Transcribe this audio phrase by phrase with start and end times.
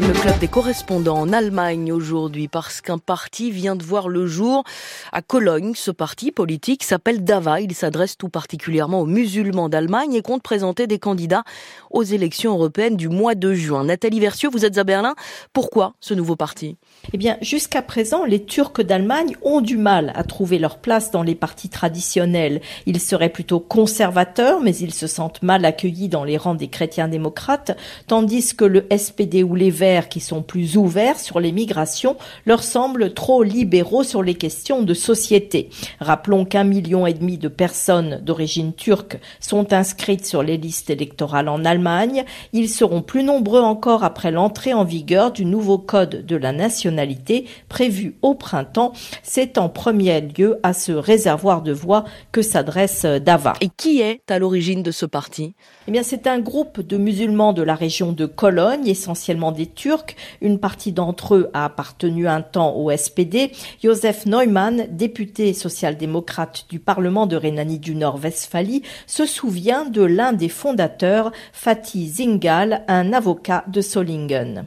[0.00, 4.64] Le club des correspondants en Allemagne aujourd'hui parce qu'un parti vient de voir le jour
[5.12, 5.74] à Cologne.
[5.76, 7.60] Ce parti politique s'appelle DAVA.
[7.60, 11.44] Il s'adresse tout particulièrement aux musulmans d'Allemagne et compte présenter des candidats
[11.92, 13.84] aux élections européennes du mois de juin.
[13.84, 15.14] Nathalie Versieux, vous êtes à Berlin.
[15.52, 16.76] Pourquoi ce nouveau parti?
[17.12, 21.22] Eh bien, jusqu'à présent, les Turcs d'Allemagne ont du mal à trouver leur place dans
[21.22, 22.62] les partis traditionnels.
[22.86, 27.06] Ils seraient plutôt conservateurs, mais ils se sentent mal accueillis dans les rangs des chrétiens
[27.06, 32.16] démocrates, tandis que le SPD ou les Verts qui sont plus ouverts sur les migrations
[32.46, 35.68] leur semblent trop libéraux sur les questions de société.
[36.00, 41.48] Rappelons qu'un million et demi de personnes d'origine turque sont inscrites sur les listes électorales
[41.48, 42.24] en Allemagne.
[42.54, 47.44] Ils seront plus nombreux encore après l'entrée en vigueur du nouveau code de la nationalité
[47.68, 48.92] prévu au printemps.
[49.22, 53.52] C'est en premier lieu à ce réservoir de voix que s'adresse Dava.
[53.60, 55.54] Et qui est à l'origine de ce parti?
[55.88, 60.16] Eh bien, c'est un groupe de musulmans de la région de Cologne, essentiellement des Turcs.
[60.40, 63.52] Une partie d'entre eux a appartenu un temps au SPD.
[63.82, 70.48] Josef Neumann, député social-démocrate du Parlement de Rhénanie du Nord-Westphalie, se souvient de l'un des
[70.48, 74.66] fondateurs, Fatih Zingal, un avocat de Solingen.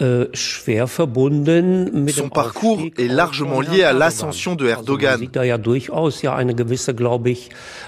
[0.00, 0.28] Son
[2.30, 5.20] parcours est largement lié à l'ascension de Erdogan.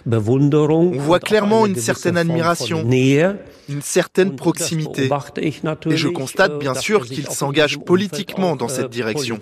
[0.06, 2.84] On voit clairement une certaine admiration,
[3.68, 5.08] une certaine proximité.
[5.86, 9.38] Et je constate bien sûr qu'il s'engage politiquement dans cette direction.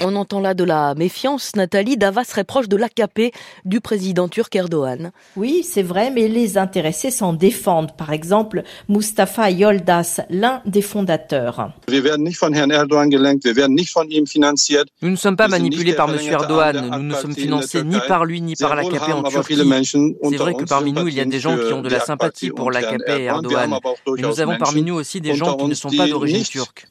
[0.00, 1.54] On entend là de la méfiance.
[1.54, 5.12] Nathalie Dava serait proche de l'AKP du président turc Erdogan.
[5.36, 7.94] Oui, c'est vrai, mais les intéressés s'en défendent.
[7.96, 11.72] Par exemple, Mustafa Yoldas, l'un des fondateurs.
[15.02, 16.18] Nous ne sommes pas manipulés par M.
[16.22, 16.90] Erdogan.
[16.96, 19.56] Nous ne sommes financés ni par lui ni par l'AKP en Turquie.
[19.56, 22.50] C'est vrai que parmi nous, il y a des gens qui ont de la sympathie
[22.50, 23.78] pour l'AKP et Erdogan.
[24.16, 26.86] Mais nous avons parmi nous aussi des gens qui ne sont pas d'origine turque.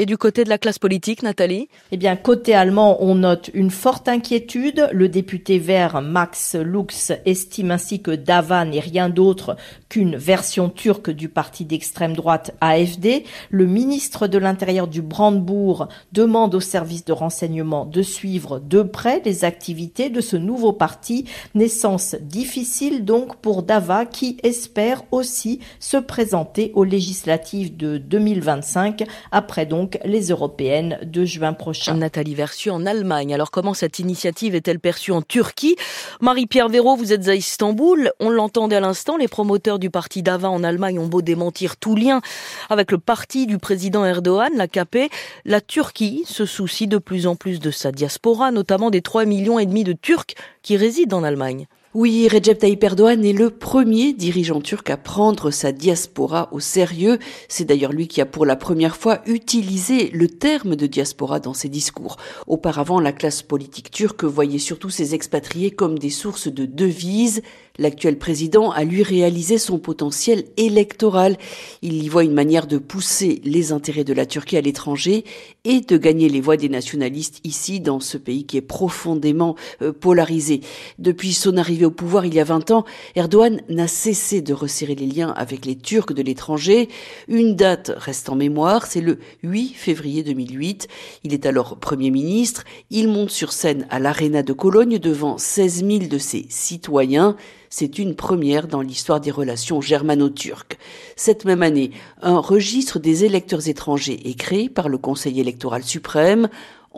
[0.00, 1.68] Et du côté de la classe politique, Nathalie?
[1.90, 4.88] Eh bien, côté allemand, on note une forte inquiétude.
[4.92, 9.56] Le député vert Max Lux estime ainsi que Dava n'est rien d'autre
[9.88, 13.24] qu'une version turque du parti d'extrême droite AFD.
[13.50, 19.20] Le ministre de l'Intérieur du Brandebourg demande aux services de renseignement de suivre de près
[19.24, 21.24] les activités de ce nouveau parti.
[21.56, 29.66] Naissance difficile donc pour Dava qui espère aussi se présenter aux législatives de 2025 après
[29.66, 31.94] donc les européennes de juin prochain.
[31.94, 33.32] Nathalie Versu en Allemagne.
[33.34, 35.76] Alors comment cette initiative est-elle perçue en Turquie?
[36.20, 38.12] Marie-Pierre Véraud, vous êtes à Istanbul.
[38.20, 41.94] On l'entendait à l'instant, les promoteurs du parti d'Ava en Allemagne ont beau démentir tout
[41.94, 42.20] lien
[42.68, 45.10] avec le parti du président Erdogan, l'AKP.
[45.44, 49.58] La Turquie se soucie de plus en plus de sa diaspora, notamment des 3 millions
[49.58, 51.66] et demi de Turcs qui résident en Allemagne.
[51.94, 57.18] Oui, Recep Tayyip Erdogan est le premier dirigeant turc à prendre sa diaspora au sérieux.
[57.48, 61.54] C'est d'ailleurs lui qui a pour la première fois utilisé le terme de diaspora dans
[61.54, 62.18] ses discours.
[62.46, 67.40] Auparavant, la classe politique turque voyait surtout ses expatriés comme des sources de devises.
[67.78, 71.38] L'actuel président a lui réalisé son potentiel électoral.
[71.80, 75.24] Il y voit une manière de pousser les intérêts de la Turquie à l'étranger
[75.64, 79.92] et de gagner les voix des nationalistes ici dans ce pays qui est profondément euh,
[79.92, 80.60] polarisé.
[80.98, 82.84] Depuis son arrivée au pouvoir il y a 20 ans,
[83.16, 86.90] Erdogan n'a cessé de resserrer les liens avec les Turcs de l'étranger.
[87.28, 90.86] Une date reste en mémoire, c'est le 8 février 2008.
[91.24, 92.64] Il est alors Premier ministre.
[92.90, 97.36] Il monte sur scène à l'Arena de Cologne devant 16 000 de ses citoyens.
[97.70, 100.78] C'est une première dans l'histoire des relations germano-turques.
[101.16, 101.90] Cette même année,
[102.22, 106.48] un registre des électeurs étrangers est créé par le Conseil électoral suprême.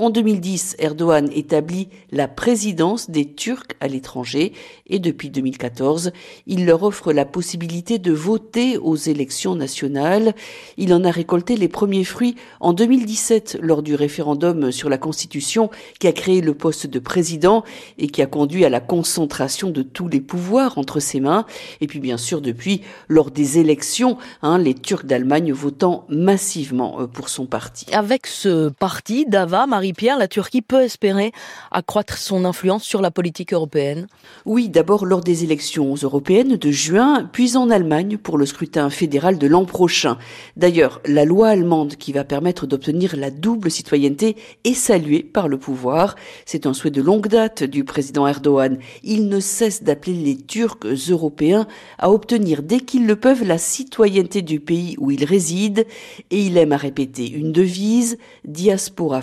[0.00, 4.54] En 2010, Erdogan établit la présidence des Turcs à l'étranger
[4.86, 6.12] et depuis 2014,
[6.46, 10.34] il leur offre la possibilité de voter aux élections nationales.
[10.78, 15.68] Il en a récolté les premiers fruits en 2017 lors du référendum sur la Constitution
[15.98, 17.62] qui a créé le poste de président
[17.98, 21.44] et qui a conduit à la concentration de tous les pouvoirs entre ses mains.
[21.82, 27.06] Et puis bien sûr depuis lors des élections, hein, les Turcs d'Allemagne votant massivement euh,
[27.06, 27.84] pour son parti.
[27.92, 31.32] Avec ce parti, Dava, Marie Marie-Pierre, la Turquie peut espérer
[31.72, 34.06] accroître son influence sur la politique européenne
[34.46, 39.36] Oui, d'abord lors des élections européennes de juin, puis en Allemagne pour le scrutin fédéral
[39.36, 40.16] de l'an prochain.
[40.56, 45.58] D'ailleurs, la loi allemande qui va permettre d'obtenir la double citoyenneté est saluée par le
[45.58, 46.14] pouvoir.
[46.46, 48.78] C'est un souhait de longue date du président Erdogan.
[49.02, 51.66] Il ne cesse d'appeler les Turcs européens
[51.98, 55.82] à obtenir dès qu'ils le peuvent la citoyenneté du pays où ils résident
[56.30, 59.20] et il aime à répéter une devise, diaspora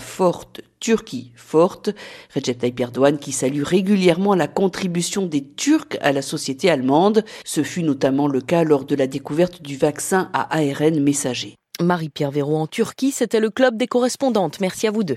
[0.80, 1.90] Turquie forte.
[2.34, 7.24] Recep Tayyip Erdogan qui salue régulièrement la contribution des Turcs à la société allemande.
[7.44, 11.54] Ce fut notamment le cas lors de la découverte du vaccin à ARN messager.
[11.80, 14.58] Marie-Pierre Véraud en Turquie, c'était le club des correspondantes.
[14.60, 15.06] Merci à vous deux.